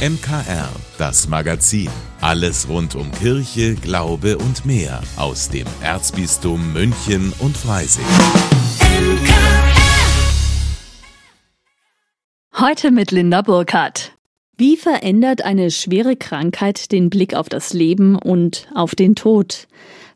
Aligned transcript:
MKR, 0.00 0.70
das 0.96 1.28
Magazin. 1.28 1.90
Alles 2.22 2.70
rund 2.70 2.94
um 2.94 3.12
Kirche, 3.12 3.74
Glaube 3.74 4.38
und 4.38 4.64
mehr 4.64 5.02
aus 5.18 5.50
dem 5.50 5.66
Erzbistum 5.82 6.72
München 6.72 7.34
und 7.38 7.54
Freising. 7.54 8.06
Heute 12.58 12.90
mit 12.92 13.10
Linda 13.10 13.42
Burkhardt. 13.42 14.12
Wie 14.56 14.78
verändert 14.78 15.42
eine 15.42 15.70
schwere 15.70 16.16
Krankheit 16.16 16.92
den 16.92 17.10
Blick 17.10 17.34
auf 17.34 17.50
das 17.50 17.74
Leben 17.74 18.16
und 18.16 18.68
auf 18.74 18.94
den 18.94 19.14
Tod? 19.14 19.68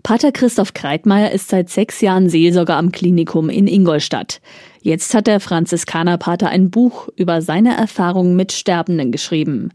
Pater 0.02 0.32
Christoph 0.32 0.72
Kreitmeier 0.72 1.30
ist 1.30 1.48
seit 1.48 1.68
sechs 1.68 2.00
Jahren 2.00 2.30
Seelsorger 2.30 2.76
am 2.76 2.90
Klinikum 2.90 3.50
in 3.50 3.66
Ingolstadt. 3.66 4.40
Jetzt 4.84 5.14
hat 5.14 5.28
der 5.28 5.40
Franziskanerpater 5.40 6.50
ein 6.50 6.68
Buch 6.68 7.08
über 7.16 7.40
seine 7.40 7.74
Erfahrungen 7.74 8.36
mit 8.36 8.52
Sterbenden 8.52 9.12
geschrieben. 9.12 9.70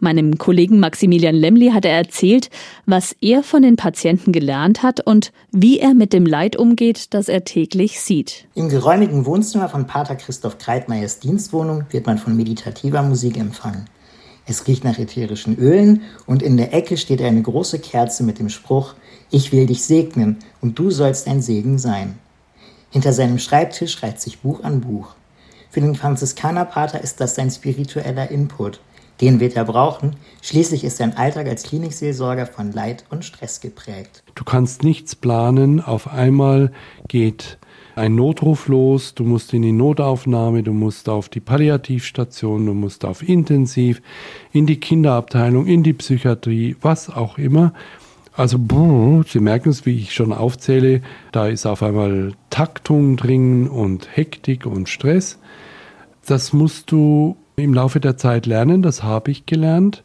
Meinem 0.00 0.36
Kollegen 0.36 0.80
Maximilian 0.80 1.34
Lemli 1.34 1.70
hat 1.70 1.86
er 1.86 1.96
erzählt, 1.96 2.50
was 2.84 3.16
er 3.22 3.42
von 3.42 3.62
den 3.62 3.76
Patienten 3.76 4.32
gelernt 4.32 4.82
hat 4.82 5.00
und 5.00 5.32
wie 5.50 5.78
er 5.78 5.94
mit 5.94 6.12
dem 6.12 6.26
Leid 6.26 6.56
umgeht, 6.56 7.14
das 7.14 7.30
er 7.30 7.42
täglich 7.44 8.02
sieht. 8.02 8.48
Im 8.54 8.68
geräumigen 8.68 9.24
Wohnzimmer 9.24 9.70
von 9.70 9.86
Pater 9.86 10.14
Christoph 10.14 10.58
Kreitmeiers 10.58 11.20
Dienstwohnung 11.20 11.86
wird 11.88 12.04
man 12.04 12.18
von 12.18 12.36
meditativer 12.36 13.02
Musik 13.02 13.38
empfangen. 13.38 13.86
Es 14.44 14.66
riecht 14.66 14.84
nach 14.84 14.98
ätherischen 14.98 15.56
Ölen 15.56 16.02
und 16.26 16.42
in 16.42 16.58
der 16.58 16.74
Ecke 16.74 16.98
steht 16.98 17.22
eine 17.22 17.40
große 17.40 17.78
Kerze 17.78 18.24
mit 18.24 18.38
dem 18.38 18.50
Spruch, 18.50 18.92
ich 19.30 19.52
will 19.52 19.64
dich 19.64 19.84
segnen 19.84 20.36
und 20.60 20.78
du 20.78 20.90
sollst 20.90 21.28
ein 21.28 21.40
Segen 21.40 21.78
sein. 21.78 22.18
Hinter 22.90 23.12
seinem 23.12 23.38
Schreibtisch 23.38 24.02
reiht 24.02 24.20
sich 24.20 24.40
Buch 24.40 24.62
an 24.64 24.80
Buch. 24.80 25.14
Für 25.70 25.80
den 25.80 25.94
Franziskanerpater 25.94 27.00
ist 27.00 27.20
das 27.20 27.36
sein 27.36 27.50
spiritueller 27.50 28.30
Input. 28.30 28.80
Den 29.20 29.38
wird 29.38 29.54
er 29.54 29.64
brauchen. 29.64 30.16
Schließlich 30.42 30.82
ist 30.82 30.96
sein 30.96 31.16
Alltag 31.16 31.46
als 31.46 31.62
Klinikseelsorger 31.62 32.46
von 32.46 32.72
Leid 32.72 33.04
und 33.10 33.24
Stress 33.24 33.60
geprägt. 33.60 34.22
Du 34.34 34.44
kannst 34.44 34.82
nichts 34.82 35.14
planen. 35.14 35.80
Auf 35.80 36.08
einmal 36.08 36.72
geht 37.06 37.58
ein 37.94 38.14
Notruf 38.14 38.66
los, 38.66 39.14
du 39.14 39.24
musst 39.24 39.52
in 39.52 39.62
die 39.62 39.72
Notaufnahme, 39.72 40.62
du 40.62 40.72
musst 40.72 41.08
auf 41.08 41.28
die 41.28 41.40
Palliativstation, 41.40 42.64
du 42.64 42.72
musst 42.72 43.04
auf 43.04 43.28
Intensiv, 43.28 44.00
in 44.52 44.66
die 44.66 44.80
Kinderabteilung, 44.80 45.66
in 45.66 45.82
die 45.82 45.92
Psychiatrie, 45.92 46.76
was 46.80 47.10
auch 47.10 47.36
immer. 47.36 47.74
Also, 48.40 48.56
Sie 49.28 49.38
merken 49.38 49.68
es, 49.68 49.84
wie 49.84 49.98
ich 49.98 50.14
schon 50.14 50.32
aufzähle, 50.32 51.02
da 51.30 51.48
ist 51.48 51.66
auf 51.66 51.82
einmal 51.82 52.32
Taktung 52.48 53.18
drin 53.18 53.68
und 53.68 54.16
Hektik 54.16 54.64
und 54.64 54.88
Stress. 54.88 55.38
Das 56.24 56.54
musst 56.54 56.90
du 56.90 57.36
im 57.56 57.74
Laufe 57.74 58.00
der 58.00 58.16
Zeit 58.16 58.46
lernen, 58.46 58.80
das 58.80 59.02
habe 59.02 59.30
ich 59.30 59.44
gelernt 59.44 60.04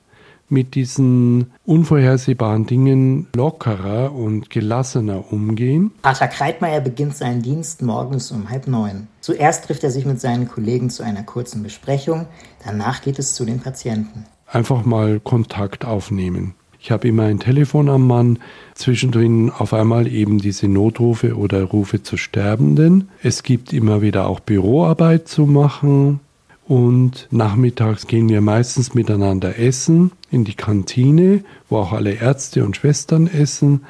mit 0.49 0.75
diesen 0.75 1.53
unvorhersehbaren 1.65 2.65
Dingen 2.65 3.27
lockerer 3.33 4.11
und 4.11 4.49
gelassener 4.49 5.31
umgehen. 5.31 5.91
Pater 6.01 6.27
Kreitmeier 6.27 6.81
beginnt 6.81 7.15
seinen 7.15 7.41
Dienst 7.41 7.83
morgens 7.83 8.31
um 8.31 8.49
halb 8.49 8.67
neun. 8.67 9.07
Zuerst 9.21 9.63
trifft 9.63 9.85
er 9.85 9.91
sich 9.91 10.05
mit 10.05 10.19
seinen 10.19 10.49
Kollegen 10.49 10.89
zu 10.89 11.03
einer 11.03 11.23
kurzen 11.23 11.63
Besprechung, 11.63 12.27
danach 12.65 13.01
geht 13.01 13.17
es 13.17 13.33
zu 13.33 13.45
den 13.45 13.61
Patienten. 13.61 14.25
Einfach 14.45 14.83
mal 14.83 15.21
Kontakt 15.21 15.85
aufnehmen. 15.85 16.53
Ich 16.85 16.91
habe 16.91 17.07
immer 17.07 17.23
ein 17.23 17.39
Telefon 17.39 17.89
am 17.89 18.05
Mann, 18.05 18.37
zwischendrin 18.75 19.49
auf 19.49 19.73
einmal 19.73 20.05
eben 20.05 20.37
diese 20.37 20.67
Notrufe 20.67 21.35
oder 21.35 21.63
Rufe 21.63 22.03
zu 22.03 22.15
Sterbenden. 22.15 23.09
Es 23.23 23.41
gibt 23.41 23.73
immer 23.73 24.03
wieder 24.03 24.27
auch 24.27 24.39
Büroarbeit 24.39 25.27
zu 25.27 25.47
machen, 25.47 26.19
und 26.67 27.27
nachmittags 27.31 28.05
gehen 28.05 28.29
wir 28.29 28.41
meistens 28.41 28.93
miteinander 28.93 29.57
essen 29.57 30.11
in 30.29 30.43
die 30.43 30.53
Kantine, 30.53 31.43
wo 31.69 31.77
auch 31.77 31.91
alle 31.91 32.13
Ärzte 32.13 32.63
und 32.63 32.75
Schwestern 32.75 33.25
essen. 33.25 33.85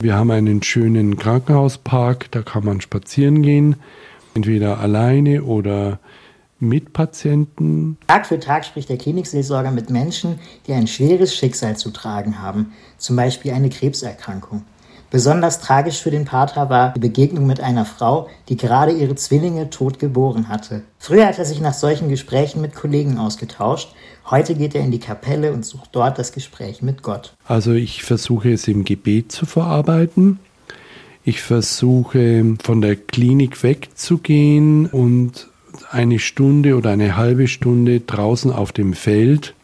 Wir 0.00 0.16
haben 0.16 0.32
einen 0.32 0.60
schönen 0.64 1.16
Krankenhauspark, 1.16 2.32
da 2.32 2.42
kann 2.42 2.64
man 2.64 2.80
spazieren 2.80 3.42
gehen, 3.42 3.76
entweder 4.34 4.80
alleine 4.80 5.44
oder 5.44 6.00
mit 6.58 6.92
Patienten. 6.92 7.98
Tag 8.06 8.26
für 8.26 8.40
Tag 8.40 8.64
spricht 8.64 8.88
der 8.88 8.98
Klinikseelsorger 8.98 9.70
mit 9.70 9.90
Menschen, 9.90 10.38
die 10.66 10.72
ein 10.72 10.86
schweres 10.86 11.34
Schicksal 11.34 11.76
zu 11.76 11.90
tragen 11.90 12.40
haben, 12.40 12.72
zum 12.98 13.16
Beispiel 13.16 13.52
eine 13.52 13.70
Krebserkrankung. 13.70 14.62
Besonders 15.14 15.60
tragisch 15.60 16.02
für 16.02 16.10
den 16.10 16.24
Pater 16.24 16.70
war 16.70 16.92
die 16.94 16.98
Begegnung 16.98 17.46
mit 17.46 17.60
einer 17.60 17.84
Frau, 17.84 18.28
die 18.48 18.56
gerade 18.56 18.90
ihre 18.90 19.14
Zwillinge 19.14 19.70
tot 19.70 20.00
geboren 20.00 20.48
hatte. 20.48 20.82
Früher 20.98 21.26
hat 21.26 21.38
er 21.38 21.44
sich 21.44 21.60
nach 21.60 21.72
solchen 21.72 22.08
Gesprächen 22.08 22.60
mit 22.60 22.74
Kollegen 22.74 23.18
ausgetauscht. 23.18 23.94
Heute 24.28 24.56
geht 24.56 24.74
er 24.74 24.80
in 24.80 24.90
die 24.90 24.98
Kapelle 24.98 25.52
und 25.52 25.64
sucht 25.64 25.90
dort 25.92 26.18
das 26.18 26.32
Gespräch 26.32 26.82
mit 26.82 27.02
Gott. 27.04 27.32
Also 27.46 27.74
ich 27.74 28.02
versuche 28.02 28.52
es 28.52 28.66
im 28.66 28.84
Gebet 28.84 29.30
zu 29.30 29.46
verarbeiten. 29.46 30.40
Ich 31.22 31.42
versuche 31.42 32.56
von 32.62 32.80
der 32.80 32.96
Klinik 32.96 33.62
wegzugehen 33.62 34.86
und 34.86 35.48
eine 35.90 36.18
Stunde 36.18 36.76
oder 36.76 36.90
eine 36.90 37.16
halbe 37.16 37.48
Stunde 37.48 38.00
draußen 38.00 38.52
auf 38.52 38.72
dem 38.72 38.92
Feld 38.94 39.54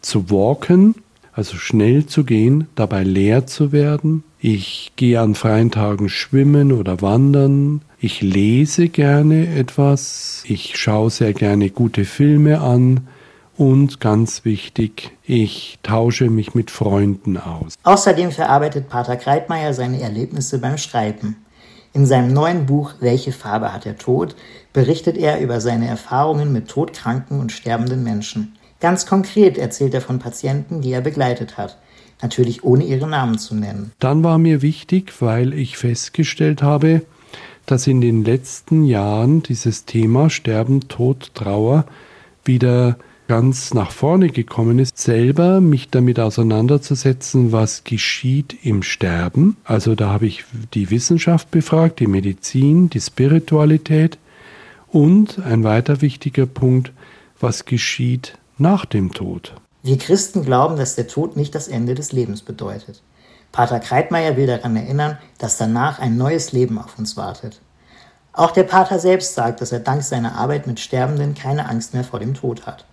zu 0.00 0.30
walken, 0.30 0.94
also 1.32 1.56
schnell 1.56 2.06
zu 2.06 2.24
gehen, 2.24 2.68
dabei 2.74 3.04
leer 3.04 3.46
zu 3.46 3.72
werden, 3.72 4.24
ich 4.42 4.92
gehe 4.96 5.20
an 5.20 5.34
freien 5.34 5.70
Tagen 5.70 6.08
schwimmen 6.08 6.72
oder 6.72 7.02
wandern. 7.02 7.82
Ich 7.98 8.22
lese 8.22 8.88
gerne 8.88 9.54
etwas. 9.54 10.42
Ich 10.46 10.78
schaue 10.78 11.10
sehr 11.10 11.34
gerne 11.34 11.68
gute 11.68 12.06
Filme 12.06 12.60
an. 12.60 13.06
Und 13.58 14.00
ganz 14.00 14.46
wichtig, 14.46 15.10
ich 15.26 15.78
tausche 15.82 16.30
mich 16.30 16.54
mit 16.54 16.70
Freunden 16.70 17.36
aus. 17.36 17.74
Außerdem 17.82 18.30
verarbeitet 18.30 18.88
Pater 18.88 19.16
Kreitmeier 19.16 19.74
seine 19.74 20.00
Erlebnisse 20.00 20.58
beim 20.58 20.78
Schreiben. 20.78 21.36
In 21.92 22.06
seinem 22.06 22.32
neuen 22.32 22.66
Buch 22.66 22.92
Welche 23.00 23.32
Farbe 23.32 23.72
hat 23.72 23.84
der 23.84 23.98
Tod 23.98 24.36
berichtet 24.72 25.16
er 25.16 25.40
über 25.40 25.60
seine 25.60 25.88
Erfahrungen 25.88 26.52
mit 26.52 26.68
todkranken 26.68 27.40
und 27.40 27.52
sterbenden 27.52 28.04
Menschen. 28.04 28.56
Ganz 28.80 29.06
konkret 29.06 29.58
erzählt 29.58 29.94
er 29.94 30.00
von 30.00 30.18
Patienten, 30.18 30.80
die 30.80 30.92
er 30.92 31.00
begleitet 31.00 31.58
hat 31.58 31.76
natürlich 32.22 32.64
ohne 32.64 32.84
ihre 32.84 33.08
Namen 33.08 33.38
zu 33.38 33.54
nennen. 33.54 33.92
Dann 33.98 34.22
war 34.22 34.38
mir 34.38 34.62
wichtig, 34.62 35.12
weil 35.20 35.54
ich 35.54 35.76
festgestellt 35.76 36.62
habe, 36.62 37.02
dass 37.66 37.86
in 37.86 38.00
den 38.00 38.24
letzten 38.24 38.84
Jahren 38.84 39.42
dieses 39.42 39.84
Thema 39.84 40.30
Sterben, 40.30 40.88
Tod, 40.88 41.32
Trauer 41.34 41.84
wieder 42.44 42.96
ganz 43.30 43.74
nach 43.74 43.92
vorne 43.92 44.30
gekommen 44.30 44.80
ist, 44.80 44.98
selber 44.98 45.60
mich 45.60 45.88
damit 45.88 46.18
auseinanderzusetzen, 46.18 47.52
was 47.52 47.84
geschieht 47.84 48.56
im 48.64 48.82
Sterben. 48.82 49.56
Also 49.62 49.94
da 49.94 50.08
habe 50.08 50.26
ich 50.26 50.44
die 50.74 50.90
Wissenschaft 50.90 51.48
befragt, 51.52 52.00
die 52.00 52.08
Medizin, 52.08 52.90
die 52.90 53.00
Spiritualität 53.00 54.18
und 54.88 55.38
ein 55.38 55.62
weiter 55.62 56.00
wichtiger 56.00 56.46
Punkt, 56.46 56.90
was 57.38 57.66
geschieht 57.66 58.36
nach 58.58 58.84
dem 58.84 59.12
Tod. 59.12 59.54
Wir 59.84 59.96
Christen 59.96 60.44
glauben, 60.44 60.76
dass 60.76 60.96
der 60.96 61.06
Tod 61.06 61.36
nicht 61.36 61.54
das 61.54 61.68
Ende 61.68 61.94
des 61.94 62.10
Lebens 62.10 62.42
bedeutet. 62.42 63.00
Pater 63.52 63.78
Kreitmeier 63.78 64.36
will 64.36 64.48
daran 64.48 64.74
erinnern, 64.74 65.18
dass 65.38 65.56
danach 65.56 66.00
ein 66.00 66.16
neues 66.16 66.50
Leben 66.50 66.78
auf 66.78 66.98
uns 66.98 67.16
wartet. 67.16 67.60
Auch 68.32 68.50
der 68.50 68.64
Pater 68.64 68.98
selbst 68.98 69.34
sagt, 69.34 69.60
dass 69.60 69.70
er 69.70 69.78
dank 69.78 70.02
seiner 70.02 70.34
Arbeit 70.34 70.66
mit 70.66 70.80
Sterbenden 70.80 71.36
keine 71.36 71.68
Angst 71.68 71.94
mehr 71.94 72.02
vor 72.02 72.18
dem 72.18 72.34
Tod 72.34 72.66
hat. 72.66 72.86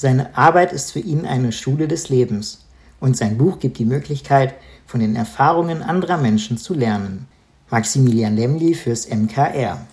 Seine 0.00 0.38
Arbeit 0.38 0.72
ist 0.72 0.92
für 0.92 1.00
ihn 1.00 1.26
eine 1.26 1.50
Schule 1.50 1.88
des 1.88 2.08
Lebens 2.08 2.64
und 3.00 3.16
sein 3.16 3.36
Buch 3.36 3.58
gibt 3.58 3.80
die 3.80 3.84
Möglichkeit, 3.84 4.54
von 4.86 5.00
den 5.00 5.16
Erfahrungen 5.16 5.82
anderer 5.82 6.18
Menschen 6.18 6.56
zu 6.56 6.72
lernen. 6.72 7.26
Maximilian 7.68 8.36
Lemli 8.36 8.74
fürs 8.74 9.08
MKR. 9.10 9.84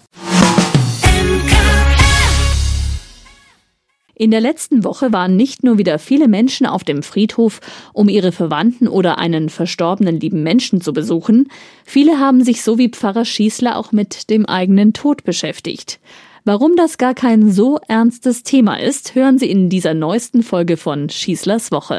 In 4.13 4.29
der 4.29 4.41
letzten 4.41 4.83
Woche 4.83 5.11
waren 5.11 5.35
nicht 5.35 5.63
nur 5.63 5.79
wieder 5.79 5.97
viele 5.97 6.27
Menschen 6.27 6.67
auf 6.67 6.83
dem 6.83 7.01
Friedhof, 7.01 7.59
um 7.91 8.07
ihre 8.07 8.31
Verwandten 8.31 8.87
oder 8.87 9.17
einen 9.17 9.49
verstorbenen 9.49 10.19
lieben 10.19 10.43
Menschen 10.43 10.81
zu 10.81 10.93
besuchen, 10.93 11.49
viele 11.83 12.19
haben 12.19 12.43
sich 12.43 12.61
so 12.61 12.77
wie 12.77 12.89
Pfarrer 12.89 13.25
Schießler 13.25 13.75
auch 13.75 13.91
mit 13.91 14.29
dem 14.29 14.45
eigenen 14.45 14.93
Tod 14.93 15.23
beschäftigt. 15.23 15.99
Warum 16.47 16.75
das 16.75 16.99
gar 16.99 17.15
kein 17.15 17.51
so 17.51 17.79
ernstes 17.87 18.43
Thema 18.43 18.79
ist, 18.79 19.15
hören 19.15 19.39
Sie 19.39 19.49
in 19.49 19.67
dieser 19.67 19.95
neuesten 19.95 20.43
Folge 20.43 20.77
von 20.77 21.09
Schießlers 21.09 21.71
Woche. 21.71 21.97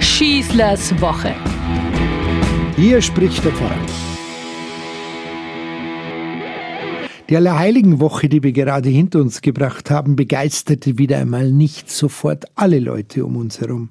Schießlers 0.00 0.98
Woche. 0.98 1.34
Hier 2.74 3.02
spricht 3.02 3.44
der 3.44 3.52
Pfarrer. 3.52 3.76
Die 7.28 7.36
Allerheiligenwoche, 7.36 8.30
die 8.30 8.42
wir 8.42 8.52
gerade 8.52 8.88
hinter 8.88 9.20
uns 9.20 9.42
gebracht 9.42 9.90
haben, 9.90 10.16
begeisterte 10.16 10.96
wieder 10.96 11.18
einmal 11.18 11.52
nicht 11.52 11.90
sofort 11.90 12.46
alle 12.54 12.78
Leute 12.78 13.26
um 13.26 13.36
uns 13.36 13.60
herum. 13.60 13.90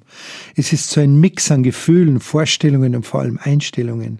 Es 0.56 0.72
ist 0.72 0.90
so 0.90 1.00
ein 1.00 1.20
Mix 1.20 1.52
an 1.52 1.62
Gefühlen, 1.62 2.18
Vorstellungen 2.18 2.96
und 2.96 3.06
vor 3.06 3.20
allem 3.20 3.38
Einstellungen. 3.40 4.18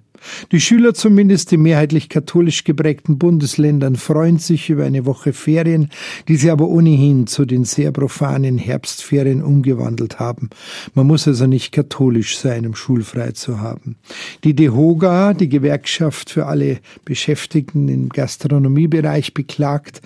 Die 0.53 0.61
Schüler 0.61 0.95
zumindest 0.95 1.53
in 1.53 1.63
mehrheitlich 1.63 2.09
katholisch 2.09 2.65
geprägten 2.65 3.19
Bundesländern 3.19 3.97
freuen 3.97 4.39
sich 4.39 4.71
über 4.71 4.85
eine 4.85 5.07
Woche 5.07 5.33
Ferien, 5.33 5.91
die 6.29 6.37
sie 6.37 6.51
aber 6.51 6.69
ohnehin 6.69 7.27
zu 7.27 7.45
den 7.45 7.65
sehr 7.65 7.93
profanen 7.93 8.59
Herbstferien 8.59 9.43
umgewandelt 9.43 10.19
haben. 10.19 10.51
Man 10.95 11.07
muss 11.07 11.27
also 11.27 11.47
nicht 11.47 11.73
katholisch 11.73 12.39
sein, 12.39 12.67
um 12.67 12.75
schulfrei 12.75 13.33
zu 13.33 13.61
haben. 13.61 13.97
Die 14.45 14.55
DEHOGA, 14.55 15.35
die 15.35 15.49
Gewerkschaft 15.49 16.31
für 16.31 16.47
alle 16.47 16.79
Beschäftigten 17.05 17.89
im 17.89 18.09
Gastronomiebereich, 18.09 19.35
beklagt, 19.35 20.01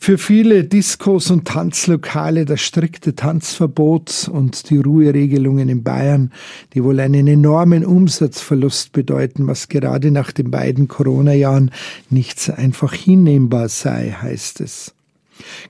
für 0.00 0.18
viele 0.18 0.64
Diskos 0.64 1.30
und 1.30 1.46
Tanzlokale 1.46 2.44
das 2.44 2.60
strikte 2.60 3.14
Tanzverbot 3.14 4.28
und 4.32 4.70
die 4.70 4.78
Ruheregelungen 4.78 5.68
in 5.68 5.82
Bayern, 5.82 6.32
die 6.74 6.84
wohl 6.84 7.00
einen 7.00 7.26
enormen 7.26 7.84
Umsatzverlust 7.84 8.92
bedeuten, 8.92 9.46
was 9.46 9.68
gerade 9.68 10.10
nach 10.10 10.32
den 10.32 10.50
beiden 10.50 10.88
Corona-Jahren 10.88 11.70
nicht 12.10 12.40
so 12.40 12.52
einfach 12.52 12.94
hinnehmbar 12.94 13.68
sei, 13.68 14.16
heißt 14.20 14.60
es. 14.60 14.94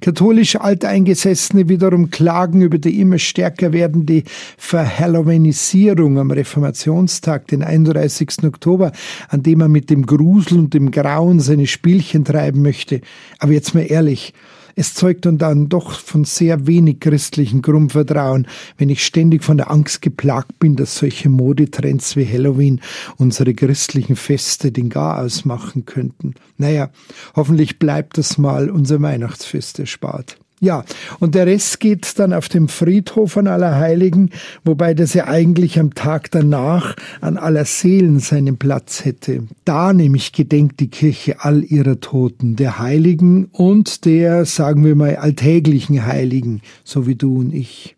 Katholisch 0.00 0.56
Alteingesessene 0.56 1.68
wiederum 1.68 2.10
klagen 2.10 2.62
über 2.62 2.78
die 2.78 3.00
immer 3.00 3.18
stärker 3.18 3.72
werdende 3.72 4.22
Verhallowenisierung 4.56 6.18
am 6.18 6.30
Reformationstag, 6.30 7.46
den 7.48 7.62
31. 7.62 8.44
Oktober, 8.44 8.92
an 9.28 9.42
dem 9.42 9.58
man 9.58 9.72
mit 9.72 9.90
dem 9.90 10.06
Grusel 10.06 10.58
und 10.58 10.74
dem 10.74 10.90
Grauen 10.90 11.40
seine 11.40 11.66
Spielchen 11.66 12.24
treiben 12.24 12.62
möchte. 12.62 13.00
Aber 13.38 13.52
jetzt 13.52 13.74
mal 13.74 13.86
ehrlich, 13.88 14.34
es 14.78 14.94
zeugt 14.94 15.26
dann 15.26 15.68
doch 15.68 15.98
von 15.98 16.22
sehr 16.22 16.68
wenig 16.68 17.00
christlichem 17.00 17.62
Grundvertrauen, 17.62 18.46
wenn 18.76 18.90
ich 18.90 19.04
ständig 19.04 19.42
von 19.42 19.56
der 19.56 19.72
Angst 19.72 20.02
geplagt 20.02 20.60
bin, 20.60 20.76
dass 20.76 20.96
solche 20.98 21.28
Modetrends 21.28 22.14
wie 22.14 22.24
Halloween 22.24 22.80
unsere 23.16 23.54
christlichen 23.54 24.14
Feste 24.14 24.70
den 24.70 24.88
Garaus 24.88 25.44
machen 25.44 25.84
könnten. 25.84 26.34
Naja, 26.58 26.90
hoffentlich 27.34 27.80
bleibt 27.80 28.18
das 28.18 28.38
mal 28.38 28.70
unser 28.70 29.02
Weihnachtsfest 29.02 29.80
erspart. 29.80 30.38
Ja, 30.60 30.84
und 31.20 31.34
der 31.36 31.46
Rest 31.46 31.78
geht 31.78 32.18
dann 32.18 32.32
auf 32.32 32.48
dem 32.48 32.68
Friedhof 32.68 33.36
an 33.36 33.46
Allerheiligen, 33.46 34.30
wobei 34.64 34.92
das 34.92 35.14
ja 35.14 35.28
eigentlich 35.28 35.78
am 35.78 35.94
Tag 35.94 36.32
danach 36.32 36.96
an 37.20 37.36
aller 37.36 37.64
Seelen 37.64 38.18
seinen 38.18 38.56
Platz 38.56 39.04
hätte. 39.04 39.44
Da 39.64 39.92
nämlich 39.92 40.32
gedenkt 40.32 40.80
die 40.80 40.88
Kirche 40.88 41.36
all 41.40 41.62
ihrer 41.62 42.00
Toten, 42.00 42.56
der 42.56 42.80
Heiligen 42.80 43.46
und 43.52 44.04
der, 44.04 44.44
sagen 44.46 44.84
wir 44.84 44.96
mal, 44.96 45.16
alltäglichen 45.16 46.04
Heiligen, 46.04 46.60
so 46.82 47.06
wie 47.06 47.14
du 47.14 47.38
und 47.38 47.54
ich. 47.54 47.97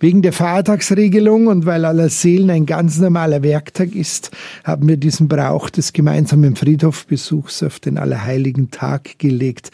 Wegen 0.00 0.22
der 0.22 0.32
Feiertagsregelung 0.32 1.46
und 1.46 1.66
weil 1.66 1.84
aller 1.84 2.08
Seelen 2.08 2.50
ein 2.50 2.66
ganz 2.66 2.98
normaler 2.98 3.42
Werktag 3.42 3.94
ist, 3.94 4.30
haben 4.64 4.88
wir 4.88 4.96
diesen 4.96 5.28
Brauch 5.28 5.70
des 5.70 5.92
gemeinsamen 5.92 6.56
Friedhofbesuchs 6.56 7.62
auf 7.62 7.80
den 7.80 7.98
Allerheiligen 7.98 8.70
Tag 8.70 9.18
gelegt. 9.18 9.70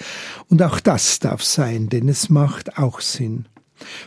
Und 0.49 0.63
auch 0.63 0.81
das 0.81 1.19
darf 1.19 1.43
sein, 1.43 1.89
denn 1.89 2.09
es 2.09 2.29
macht 2.29 2.79
auch 2.79 3.01
Sinn. 3.01 3.47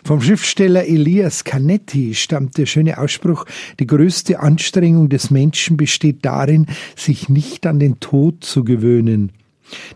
Vom 0.04 0.22
Schriftsteller 0.22 0.86
Elias 0.86 1.44
Canetti 1.44 2.14
stammt 2.14 2.58
der 2.58 2.66
schöne 2.66 2.98
Ausspruch, 2.98 3.46
die 3.80 3.88
größte 3.88 4.40
Anstrengung 4.40 5.10
des 5.10 5.32
Menschen 5.32 5.78
besteht 5.78 6.26
darin, 6.26 6.68
sich 6.96 7.30
nicht 7.30 7.66
an 7.66 7.80
den 7.80 8.00
Tod 8.00 8.44
zu 8.44 8.64
gewöhnen. 8.64 9.32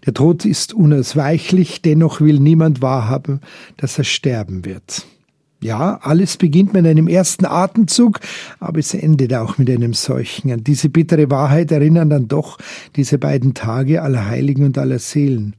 Der 0.06 0.14
Tod 0.14 0.46
ist 0.46 0.74
unausweichlich, 0.74 1.82
dennoch 1.82 2.22
will 2.22 2.40
niemand 2.40 2.82
wahrhaben, 2.82 3.42
dass 3.76 3.98
er 3.98 4.06
sterben 4.06 4.64
wird. 4.64 5.06
Ja, 5.62 6.00
alles 6.02 6.38
beginnt 6.38 6.74
mit 6.74 6.86
einem 6.86 7.08
ersten 7.08 7.46
Atemzug, 7.46 8.20
aber 8.60 8.80
es 8.80 8.94
endet 8.94 9.34
auch 9.34 9.58
mit 9.58 9.70
einem 9.70 9.94
solchen. 9.94 10.52
An 10.52 10.64
diese 10.64 10.90
bittere 10.90 11.32
Wahrheit 11.32 11.72
erinnern 11.72 12.10
dann 12.10 12.28
doch 12.28 12.58
diese 12.96 13.18
beiden 13.18 13.54
Tage 13.54 14.02
aller 14.02 14.28
Heiligen 14.28 14.66
und 14.66 14.78
aller 14.78 15.00
Seelen. 15.00 15.56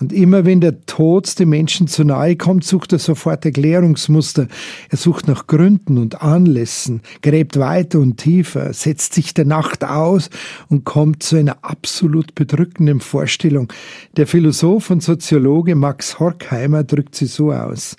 Und 0.00 0.12
immer 0.12 0.44
wenn 0.44 0.60
der 0.60 0.84
Tod 0.86 1.38
dem 1.38 1.50
Menschen 1.50 1.86
zu 1.86 2.04
nahe 2.04 2.36
kommt, 2.36 2.64
sucht 2.64 2.92
er 2.92 2.98
sofort 2.98 3.44
Erklärungsmuster. 3.44 4.48
Er 4.90 4.98
sucht 4.98 5.28
nach 5.28 5.46
Gründen 5.46 5.98
und 5.98 6.22
Anlässen, 6.22 7.00
gräbt 7.22 7.58
weiter 7.58 8.00
und 8.00 8.16
tiefer, 8.18 8.72
setzt 8.72 9.14
sich 9.14 9.34
der 9.34 9.44
Nacht 9.44 9.84
aus 9.84 10.30
und 10.68 10.84
kommt 10.84 11.22
zu 11.22 11.36
einer 11.36 11.58
absolut 11.62 12.34
bedrückenden 12.34 13.00
Vorstellung. 13.00 13.72
Der 14.16 14.26
Philosoph 14.26 14.90
und 14.90 15.02
Soziologe 15.02 15.74
Max 15.74 16.18
Horkheimer 16.18 16.84
drückt 16.84 17.14
sie 17.14 17.26
so 17.26 17.52
aus. 17.52 17.96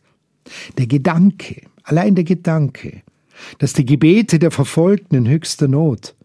Der 0.78 0.88
Gedanke, 0.88 1.62
allein 1.84 2.16
der 2.16 2.24
Gedanke, 2.24 3.02
dass 3.60 3.74
die 3.74 3.86
Gebete 3.86 4.40
der 4.40 4.52
Verfolgten 4.52 5.16
in 5.16 5.28
höchster 5.28 5.68
Not, 5.68 6.16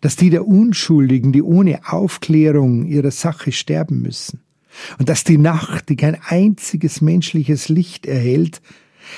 dass 0.00 0.16
die 0.16 0.30
der 0.30 0.46
Unschuldigen, 0.46 1.32
die 1.32 1.42
ohne 1.42 1.80
Aufklärung 1.92 2.86
ihrer 2.86 3.10
Sache 3.10 3.52
sterben 3.52 4.02
müssen, 4.02 4.40
und 4.98 5.08
dass 5.08 5.24
die 5.24 5.38
Nacht, 5.38 5.88
die 5.88 5.96
kein 5.96 6.16
einziges 6.26 7.00
menschliches 7.00 7.68
Licht 7.68 8.06
erhält, 8.06 8.62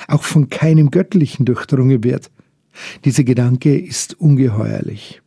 auch 0.07 0.23
von 0.23 0.49
keinem 0.49 0.91
Göttlichen 0.91 1.45
durchdrungen 1.45 2.03
wird. 2.03 2.29
Dieser 3.05 3.23
Gedanke 3.23 3.77
ist 3.77 4.19
ungeheuerlich. 4.19 5.21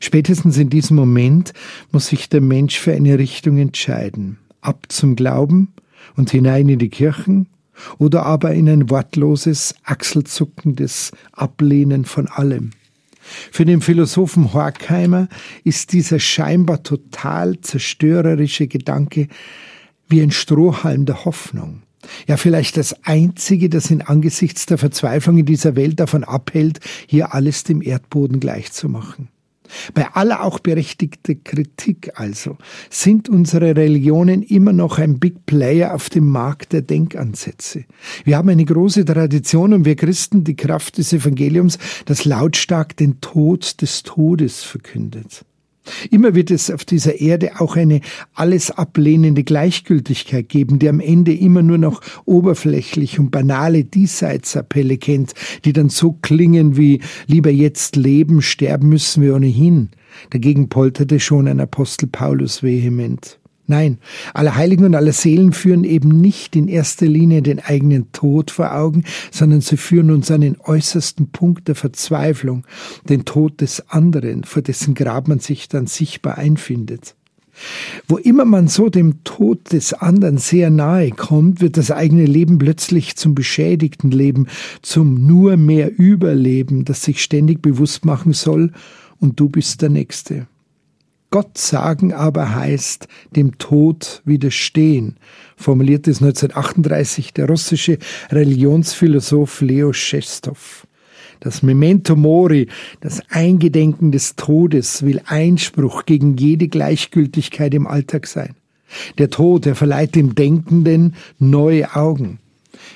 Spätestens 0.00 0.58
in 0.58 0.68
diesem 0.68 0.96
Moment 0.96 1.54
muss 1.92 2.08
sich 2.08 2.28
der 2.28 2.42
Mensch 2.42 2.78
für 2.78 2.92
eine 2.92 3.18
Richtung 3.18 3.56
entscheiden. 3.56 4.38
Ab 4.60 4.86
zum 4.88 5.16
Glauben 5.16 5.72
und 6.14 6.30
hinein 6.30 6.68
in 6.68 6.78
die 6.78 6.90
Kirchen 6.90 7.48
oder 7.98 8.24
aber 8.24 8.52
in 8.54 8.68
ein 8.68 8.90
wortloses, 8.90 9.74
achselzuckendes 9.84 11.12
Ablehnen 11.32 12.04
von 12.04 12.28
allem. 12.28 12.72
Für 13.50 13.64
den 13.64 13.80
Philosophen 13.80 14.52
Horkheimer 14.52 15.28
ist 15.64 15.92
dieser 15.92 16.18
scheinbar 16.18 16.82
total 16.82 17.60
zerstörerische 17.60 18.66
Gedanke 18.66 19.28
wie 20.08 20.20
ein 20.20 20.30
Strohhalm 20.30 21.06
der 21.06 21.24
Hoffnung. 21.24 21.82
Ja, 22.26 22.36
vielleicht 22.36 22.76
das 22.76 23.04
Einzige, 23.04 23.68
das 23.68 23.90
ihn 23.90 24.02
angesichts 24.02 24.66
der 24.66 24.76
Verzweiflung 24.76 25.38
in 25.38 25.46
dieser 25.46 25.76
Welt 25.76 26.00
davon 26.00 26.24
abhält, 26.24 26.80
hier 27.06 27.32
alles 27.32 27.62
dem 27.64 27.80
Erdboden 27.80 28.40
gleichzumachen. 28.40 29.28
Bei 29.94 30.08
aller 30.12 30.42
auch 30.42 30.58
berechtigter 30.58 31.34
Kritik 31.34 32.12
also 32.14 32.56
sind 32.90 33.28
unsere 33.28 33.76
Religionen 33.76 34.42
immer 34.42 34.72
noch 34.72 34.98
ein 34.98 35.18
Big 35.18 35.46
Player 35.46 35.94
auf 35.94 36.10
dem 36.10 36.28
Markt 36.28 36.72
der 36.72 36.82
Denkansätze. 36.82 37.84
Wir 38.24 38.36
haben 38.36 38.48
eine 38.48 38.64
große 38.64 39.04
Tradition 39.04 39.72
und 39.72 39.84
wir 39.84 39.96
Christen 39.96 40.44
die 40.44 40.56
Kraft 40.56 40.98
des 40.98 41.12
Evangeliums, 41.12 41.78
das 42.04 42.24
lautstark 42.24 42.96
den 42.96 43.20
Tod 43.20 43.80
des 43.82 44.02
Todes 44.02 44.62
verkündet. 44.62 45.44
Immer 46.10 46.34
wird 46.34 46.50
es 46.50 46.70
auf 46.70 46.84
dieser 46.84 47.20
Erde 47.20 47.60
auch 47.60 47.76
eine 47.76 48.00
alles 48.34 48.70
ablehnende 48.70 49.42
Gleichgültigkeit 49.42 50.48
geben, 50.48 50.78
die 50.78 50.88
am 50.88 51.00
Ende 51.00 51.34
immer 51.34 51.62
nur 51.62 51.78
noch 51.78 52.00
oberflächlich 52.24 53.18
und 53.18 53.30
banale 53.30 53.84
Diesseitsappelle 53.84 54.98
kennt, 54.98 55.34
die 55.64 55.72
dann 55.72 55.88
so 55.88 56.12
klingen 56.22 56.76
wie 56.76 57.00
lieber 57.26 57.50
jetzt 57.50 57.96
leben, 57.96 58.42
sterben 58.42 58.88
müssen 58.88 59.22
wir 59.22 59.34
ohnehin. 59.34 59.90
Dagegen 60.30 60.68
polterte 60.68 61.20
schon 61.20 61.48
ein 61.48 61.60
Apostel 61.60 62.06
Paulus 62.06 62.62
vehement. 62.62 63.41
Nein, 63.66 63.98
alle 64.34 64.56
Heiligen 64.56 64.84
und 64.84 64.94
alle 64.94 65.12
Seelen 65.12 65.52
führen 65.52 65.84
eben 65.84 66.20
nicht 66.20 66.56
in 66.56 66.66
erster 66.66 67.06
Linie 67.06 67.42
den 67.42 67.60
eigenen 67.60 68.10
Tod 68.12 68.50
vor 68.50 68.74
Augen, 68.74 69.04
sondern 69.30 69.60
sie 69.60 69.76
führen 69.76 70.10
uns 70.10 70.30
an 70.30 70.40
den 70.40 70.60
äußersten 70.60 71.30
Punkt 71.30 71.68
der 71.68 71.76
Verzweiflung, 71.76 72.64
den 73.08 73.24
Tod 73.24 73.60
des 73.60 73.88
anderen, 73.88 74.42
vor 74.44 74.62
dessen 74.62 74.94
Grab 74.94 75.28
man 75.28 75.38
sich 75.38 75.68
dann 75.68 75.86
sichtbar 75.86 76.38
einfindet. 76.38 77.14
Wo 78.08 78.16
immer 78.16 78.44
man 78.44 78.66
so 78.66 78.88
dem 78.88 79.22
Tod 79.24 79.72
des 79.72 79.92
anderen 79.92 80.38
sehr 80.38 80.70
nahe 80.70 81.10
kommt, 81.10 81.60
wird 81.60 81.76
das 81.76 81.90
eigene 81.90 82.24
Leben 82.24 82.58
plötzlich 82.58 83.16
zum 83.16 83.34
beschädigten 83.34 84.10
Leben, 84.10 84.48
zum 84.80 85.26
nur 85.26 85.56
mehr 85.56 85.96
Überleben, 85.96 86.84
das 86.84 87.02
sich 87.02 87.22
ständig 87.22 87.62
bewusst 87.62 88.04
machen 88.04 88.32
soll, 88.32 88.72
und 89.20 89.38
du 89.38 89.48
bist 89.48 89.82
der 89.82 89.90
Nächste. 89.90 90.48
Gott 91.32 91.56
sagen 91.56 92.12
aber 92.12 92.54
heißt 92.54 93.08
dem 93.34 93.56
Tod 93.56 94.20
widerstehen, 94.26 95.16
formulierte 95.56 96.10
es 96.10 96.20
1938 96.20 97.32
der 97.32 97.48
russische 97.48 97.96
Religionsphilosoph 98.30 99.62
Leo 99.62 99.94
Schestow. 99.94 100.86
Das 101.40 101.62
Memento 101.62 102.16
Mori, 102.16 102.68
das 103.00 103.22
Eingedenken 103.30 104.12
des 104.12 104.36
Todes, 104.36 105.06
will 105.06 105.22
Einspruch 105.24 106.04
gegen 106.04 106.36
jede 106.36 106.68
Gleichgültigkeit 106.68 107.72
im 107.72 107.86
Alltag 107.86 108.26
sein. 108.26 108.54
Der 109.16 109.30
Tod, 109.30 109.64
er 109.64 109.74
verleiht 109.74 110.14
dem 110.14 110.34
Denkenden 110.34 111.14
neue 111.38 111.96
Augen. 111.96 112.40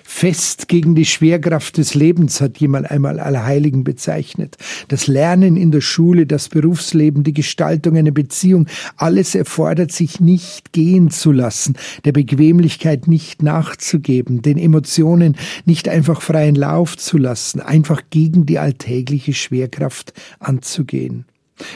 Fest 0.02 0.68
gegen 0.68 0.95
die 0.95 1.04
Schwerkraft 1.04 1.76
des 1.76 1.95
Lebens 1.95 2.40
hat 2.40 2.59
jemand 2.59 2.90
einmal 2.90 3.21
Allerheiligen 3.21 3.85
bezeichnet. 3.85 4.56
Das 4.88 5.06
Lernen 5.06 5.56
in 5.56 5.71
der 5.71 5.80
Schule, 5.80 6.26
das 6.26 6.49
Berufsleben, 6.49 7.25
die 7.25 7.35
Gestaltung 7.35 7.97
einer 7.97 8.11
Beziehung, 8.11 8.66
alles 8.97 9.35
erfordert 9.35 9.92
sich 9.92 10.21
nicht 10.21 10.73
gehen 10.73 11.11
zu 11.11 11.33
lassen, 11.33 11.76
der 12.04 12.12
Bequemlichkeit 12.12 13.09
nicht 13.09 13.42
nachzugeben, 13.42 14.42
den 14.42 14.59
Emotionen 14.59 15.37
nicht 15.64 15.88
einfach 15.88 16.23
freien 16.23 16.54
Lauf 16.54 16.97
zu 16.97 17.18
lassen, 17.18 17.61
einfach 17.61 18.02
gegen 18.11 18.47
die 18.47 18.59
alltägliche 18.59 19.35
Schwerkraft 19.35 20.12
anzugehen. 20.38 21.26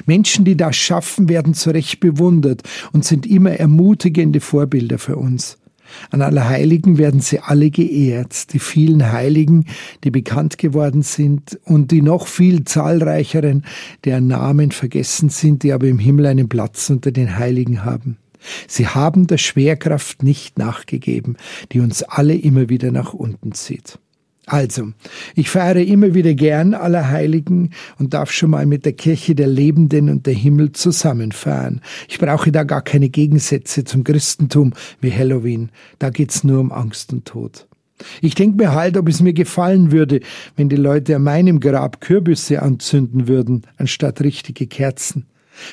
Menschen, 0.06 0.44
die 0.44 0.56
das 0.56 0.76
schaffen, 0.76 1.28
werden 1.28 1.54
zu 1.54 1.70
Recht 1.70 2.00
bewundert 2.00 2.62
und 2.92 3.04
sind 3.04 3.26
immer 3.26 3.52
ermutigende 3.52 4.40
Vorbilder 4.40 4.98
für 4.98 5.16
uns. 5.16 5.59
An 6.10 6.22
Allerheiligen 6.22 6.98
werden 6.98 7.20
sie 7.20 7.40
alle 7.40 7.70
geehrt, 7.70 8.52
die 8.52 8.58
vielen 8.58 9.12
Heiligen, 9.12 9.66
die 10.04 10.10
bekannt 10.10 10.58
geworden 10.58 11.02
sind 11.02 11.58
und 11.64 11.90
die 11.90 12.02
noch 12.02 12.26
viel 12.26 12.64
zahlreicheren, 12.64 13.64
deren 14.04 14.26
Namen 14.26 14.70
vergessen 14.70 15.28
sind, 15.28 15.62
die 15.62 15.72
aber 15.72 15.86
im 15.86 15.98
Himmel 15.98 16.26
einen 16.26 16.48
Platz 16.48 16.90
unter 16.90 17.12
den 17.12 17.38
Heiligen 17.38 17.84
haben. 17.84 18.16
Sie 18.66 18.86
haben 18.86 19.26
der 19.26 19.38
Schwerkraft 19.38 20.22
nicht 20.22 20.58
nachgegeben, 20.58 21.36
die 21.72 21.80
uns 21.80 22.02
alle 22.02 22.34
immer 22.34 22.68
wieder 22.68 22.90
nach 22.90 23.12
unten 23.12 23.52
zieht. 23.52 23.98
Also, 24.50 24.90
ich 25.36 25.48
feiere 25.48 25.76
immer 25.76 26.12
wieder 26.12 26.34
gern 26.34 26.74
Allerheiligen 26.74 27.70
und 28.00 28.14
darf 28.14 28.32
schon 28.32 28.50
mal 28.50 28.66
mit 28.66 28.84
der 28.84 28.94
Kirche 28.94 29.36
der 29.36 29.46
Lebenden 29.46 30.08
und 30.08 30.26
der 30.26 30.34
Himmel 30.34 30.72
zusammenfeiern. 30.72 31.80
Ich 32.08 32.18
brauche 32.18 32.50
da 32.50 32.64
gar 32.64 32.82
keine 32.82 33.10
Gegensätze 33.10 33.84
zum 33.84 34.02
Christentum 34.02 34.72
wie 35.00 35.12
Halloween. 35.12 35.70
Da 36.00 36.10
geht's 36.10 36.42
nur 36.42 36.58
um 36.58 36.72
Angst 36.72 37.12
und 37.12 37.26
Tod. 37.26 37.68
Ich 38.22 38.34
denke 38.34 38.56
mir 38.56 38.74
halt, 38.74 38.96
ob 38.96 39.08
es 39.08 39.20
mir 39.20 39.34
gefallen 39.34 39.92
würde, 39.92 40.18
wenn 40.56 40.68
die 40.68 40.74
Leute 40.74 41.14
an 41.14 41.22
meinem 41.22 41.60
Grab 41.60 42.00
Kürbisse 42.00 42.60
anzünden 42.60 43.28
würden, 43.28 43.62
anstatt 43.76 44.20
richtige 44.20 44.66
Kerzen. 44.66 45.26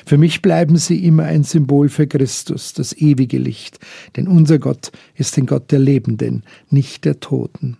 Für 0.06 0.18
mich 0.18 0.40
bleiben 0.40 0.76
sie 0.76 1.04
immer 1.04 1.24
ein 1.24 1.42
Symbol 1.42 1.88
für 1.88 2.06
Christus, 2.06 2.74
das 2.74 2.92
ewige 2.92 3.38
Licht, 3.38 3.80
denn 4.14 4.28
unser 4.28 4.60
Gott 4.60 4.92
ist 5.16 5.36
ein 5.36 5.46
Gott 5.46 5.72
der 5.72 5.80
Lebenden, 5.80 6.44
nicht 6.70 7.04
der 7.04 7.18
Toten 7.18 7.76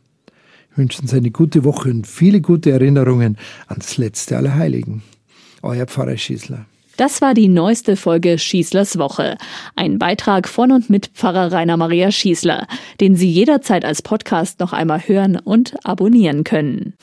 wünschen 0.79 1.07
Sie 1.07 1.17
eine 1.17 1.31
gute 1.31 1.65
Woche 1.65 1.91
und 1.91 2.07
viele 2.07 2.41
gute 2.41 2.71
Erinnerungen 2.71 3.37
ans 3.67 3.99
letzte 3.99 4.37
aller 4.37 4.55
Heiligen. 4.55 5.03
Euer 5.63 5.87
Pfarrer 5.87 6.17
Schießler. 6.17 6.65
Das 6.97 7.21
war 7.21 7.33
die 7.35 7.47
neueste 7.47 7.95
Folge 7.95 8.39
Schießlers 8.39 8.99
Woche. 8.99 9.37
Ein 9.77 9.99
Beitrag 9.99 10.49
von 10.49 10.73
und 10.73 10.91
mit 10.91 11.09
Pfarrer 11.15 11.53
Rainer 11.53 11.77
Maria 11.77 12.11
Schießler, 12.11 12.67
den 13.01 13.15
Sie 13.15 13.31
jederzeit 13.31 13.85
als 13.85 14.03
Podcast 14.03 14.59
noch 14.59 14.73
einmal 14.73 15.01
hören 15.07 15.37
und 15.37 15.77
abonnieren 15.85 16.43
können. 16.43 16.95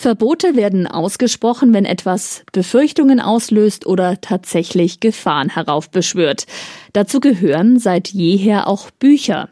Verbote 0.00 0.56
werden 0.56 0.86
ausgesprochen, 0.86 1.74
wenn 1.74 1.84
etwas 1.84 2.42
Befürchtungen 2.52 3.20
auslöst 3.20 3.84
oder 3.84 4.18
tatsächlich 4.22 5.00
Gefahren 5.00 5.50
heraufbeschwört. 5.50 6.46
Dazu 6.94 7.20
gehören 7.20 7.78
seit 7.78 8.08
jeher 8.08 8.66
auch 8.66 8.90
Bücher. 8.92 9.50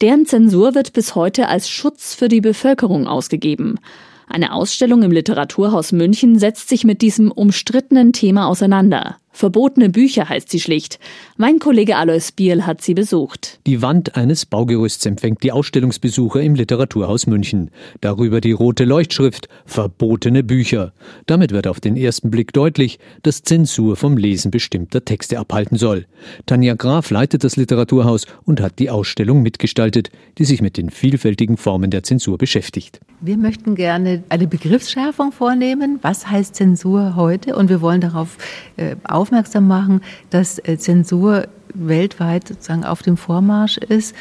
Deren 0.00 0.24
Zensur 0.24 0.74
wird 0.74 0.94
bis 0.94 1.16
heute 1.16 1.48
als 1.48 1.68
Schutz 1.68 2.14
für 2.14 2.28
die 2.28 2.40
Bevölkerung 2.40 3.06
ausgegeben. 3.06 3.78
Eine 4.26 4.54
Ausstellung 4.54 5.02
im 5.02 5.10
Literaturhaus 5.10 5.92
München 5.92 6.38
setzt 6.38 6.70
sich 6.70 6.84
mit 6.84 7.02
diesem 7.02 7.30
umstrittenen 7.30 8.14
Thema 8.14 8.46
auseinander. 8.46 9.18
Verbotene 9.32 9.88
Bücher 9.88 10.28
heißt 10.28 10.50
sie 10.50 10.60
schlicht. 10.60 10.98
Mein 11.36 11.60
Kollege 11.60 11.96
Alois 11.96 12.32
Biel 12.34 12.66
hat 12.66 12.82
sie 12.82 12.94
besucht. 12.94 13.60
Die 13.66 13.80
Wand 13.80 14.16
eines 14.16 14.44
Baugerüsts 14.44 15.06
empfängt 15.06 15.42
die 15.42 15.52
Ausstellungsbesucher 15.52 16.42
im 16.42 16.54
Literaturhaus 16.56 17.26
München. 17.26 17.70
Darüber 18.00 18.40
die 18.40 18.52
rote 18.52 18.84
Leuchtschrift 18.84 19.48
Verbotene 19.64 20.42
Bücher. 20.42 20.92
Damit 21.26 21.52
wird 21.52 21.68
auf 21.68 21.80
den 21.80 21.96
ersten 21.96 22.30
Blick 22.30 22.52
deutlich, 22.52 22.98
dass 23.22 23.42
Zensur 23.42 23.96
vom 23.96 24.16
Lesen 24.16 24.50
bestimmter 24.50 25.04
Texte 25.04 25.38
abhalten 25.38 25.78
soll. 25.78 26.06
Tanja 26.46 26.74
Graf 26.74 27.10
leitet 27.10 27.44
das 27.44 27.56
Literaturhaus 27.56 28.26
und 28.44 28.60
hat 28.60 28.78
die 28.78 28.90
Ausstellung 28.90 29.42
mitgestaltet, 29.42 30.10
die 30.38 30.44
sich 30.44 30.60
mit 30.60 30.76
den 30.76 30.90
vielfältigen 30.90 31.56
Formen 31.56 31.90
der 31.90 32.02
Zensur 32.02 32.36
beschäftigt. 32.36 33.00
Wir 33.22 33.36
möchten 33.36 33.74
gerne 33.74 34.22
eine 34.30 34.46
Begriffsschärfung 34.46 35.30
vornehmen. 35.32 35.98
Was 36.00 36.30
heißt 36.30 36.54
Zensur 36.54 37.16
heute? 37.16 37.54
Und 37.54 37.68
wir 37.68 37.82
wollen 37.82 38.00
darauf 38.00 38.38
äh, 38.78 38.96
aufmerksam 39.04 39.68
machen, 39.68 40.00
dass 40.30 40.58
äh, 40.58 40.78
Zensur 40.78 41.46
weltweit 41.74 42.48
sozusagen 42.48 42.84
auf 42.84 43.02
dem 43.02 43.16
Vormarsch 43.16 43.76
ist 43.76 44.14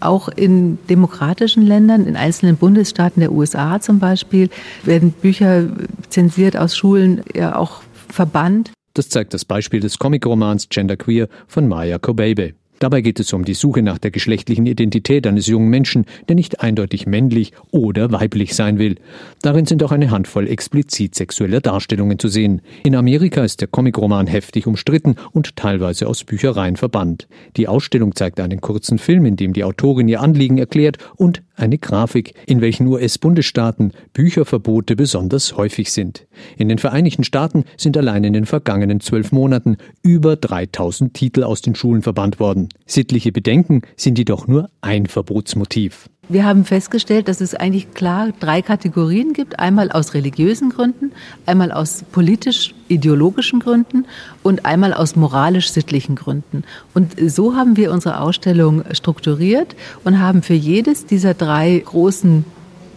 auch 0.00 0.28
in 0.28 0.78
demokratischen 0.90 1.64
Ländern, 1.64 2.06
in 2.06 2.16
einzelnen 2.16 2.56
Bundesstaaten 2.56 3.20
der 3.20 3.30
USA 3.30 3.80
zum 3.80 4.00
Beispiel, 4.00 4.50
werden 4.82 5.12
Bücher 5.12 5.68
zensiert 6.08 6.56
aus 6.56 6.76
Schulen 6.76 7.22
ja 7.34 7.54
auch 7.54 7.82
verbannt. 8.08 8.72
Das 8.94 9.08
zeigt 9.08 9.32
das 9.32 9.44
Beispiel 9.44 9.78
des 9.78 9.98
Comicromans 9.98 10.68
Genderqueer 10.68 11.28
von 11.46 11.68
Maya 11.68 11.98
Kobabe. 11.98 12.54
Dabei 12.82 13.00
geht 13.00 13.20
es 13.20 13.32
um 13.32 13.44
die 13.44 13.54
Suche 13.54 13.80
nach 13.80 13.98
der 13.98 14.10
geschlechtlichen 14.10 14.66
Identität 14.66 15.24
eines 15.28 15.46
jungen 15.46 15.68
Menschen, 15.68 16.04
der 16.26 16.34
nicht 16.34 16.62
eindeutig 16.62 17.06
männlich 17.06 17.52
oder 17.70 18.10
weiblich 18.10 18.56
sein 18.56 18.80
will. 18.80 18.96
Darin 19.40 19.66
sind 19.66 19.84
auch 19.84 19.92
eine 19.92 20.10
Handvoll 20.10 20.48
explizit 20.48 21.14
sexueller 21.14 21.60
Darstellungen 21.60 22.18
zu 22.18 22.26
sehen. 22.26 22.60
In 22.82 22.96
Amerika 22.96 23.44
ist 23.44 23.60
der 23.60 23.68
Comicroman 23.68 24.26
heftig 24.26 24.66
umstritten 24.66 25.14
und 25.30 25.54
teilweise 25.54 26.08
aus 26.08 26.24
Büchereien 26.24 26.74
verbannt. 26.74 27.28
Die 27.56 27.68
Ausstellung 27.68 28.16
zeigt 28.16 28.40
einen 28.40 28.60
kurzen 28.60 28.98
Film, 28.98 29.26
in 29.26 29.36
dem 29.36 29.52
die 29.52 29.62
Autorin 29.62 30.08
ihr 30.08 30.20
Anliegen 30.20 30.58
erklärt 30.58 30.98
und 31.14 31.40
eine 31.54 31.78
Grafik, 31.78 32.34
in 32.46 32.60
welchen 32.60 32.86
US-Bundesstaaten 32.86 33.92
Bücherverbote 34.12 34.96
besonders 34.96 35.56
häufig 35.56 35.92
sind. 35.92 36.26
In 36.56 36.68
den 36.68 36.78
Vereinigten 36.78 37.24
Staaten 37.24 37.64
sind 37.76 37.96
allein 37.96 38.24
in 38.24 38.32
den 38.32 38.46
vergangenen 38.46 39.00
zwölf 39.00 39.32
Monaten 39.32 39.76
über 40.02 40.36
3000 40.36 41.14
Titel 41.14 41.42
aus 41.42 41.62
den 41.62 41.74
Schulen 41.74 42.02
verbannt 42.02 42.40
worden. 42.40 42.68
Sittliche 42.86 43.32
Bedenken 43.32 43.82
sind 43.96 44.18
jedoch 44.18 44.46
nur 44.46 44.70
ein 44.80 45.06
Verbotsmotiv. 45.06 46.08
Wir 46.28 46.44
haben 46.46 46.64
festgestellt, 46.64 47.26
dass 47.26 47.40
es 47.40 47.54
eigentlich 47.54 47.94
klar 47.94 48.28
drei 48.38 48.62
Kategorien 48.62 49.32
gibt. 49.32 49.58
Einmal 49.58 49.90
aus 49.90 50.14
religiösen 50.14 50.70
Gründen, 50.70 51.12
einmal 51.46 51.72
aus 51.72 52.04
politisch-ideologischen 52.12 53.58
Gründen 53.58 54.06
und 54.42 54.64
einmal 54.64 54.94
aus 54.94 55.16
moralisch-sittlichen 55.16 56.14
Gründen. 56.14 56.62
Und 56.94 57.14
so 57.26 57.56
haben 57.56 57.76
wir 57.76 57.92
unsere 57.92 58.20
Ausstellung 58.20 58.84
strukturiert 58.92 59.74
und 60.04 60.20
haben 60.20 60.42
für 60.42 60.54
jedes 60.54 61.06
dieser 61.06 61.34
drei 61.34 61.82
großen 61.84 62.44